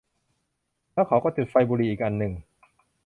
[0.93, 2.33] แล้วเขาก็จุดไฟ บุหรี่อีกอันหนึ่ง